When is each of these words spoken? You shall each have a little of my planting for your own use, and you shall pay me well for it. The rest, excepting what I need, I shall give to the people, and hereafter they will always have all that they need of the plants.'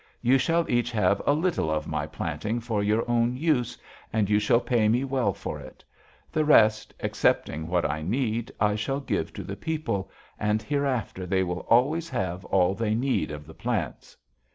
You 0.23 0.39
shall 0.39 0.67
each 0.67 0.91
have 0.93 1.21
a 1.27 1.33
little 1.33 1.69
of 1.69 1.85
my 1.85 2.07
planting 2.07 2.59
for 2.59 2.81
your 2.81 3.07
own 3.07 3.37
use, 3.37 3.77
and 4.11 4.31
you 4.31 4.39
shall 4.39 4.59
pay 4.59 4.89
me 4.89 5.03
well 5.03 5.31
for 5.31 5.59
it. 5.59 5.83
The 6.31 6.43
rest, 6.43 6.91
excepting 6.99 7.67
what 7.67 7.87
I 7.87 8.01
need, 8.01 8.51
I 8.59 8.73
shall 8.73 8.99
give 8.99 9.31
to 9.33 9.43
the 9.43 9.55
people, 9.55 10.09
and 10.39 10.59
hereafter 10.63 11.27
they 11.27 11.43
will 11.43 11.67
always 11.69 12.09
have 12.09 12.43
all 12.45 12.73
that 12.73 12.83
they 12.83 12.95
need 12.95 13.29
of 13.29 13.45
the 13.45 13.53
plants.' 13.53 14.17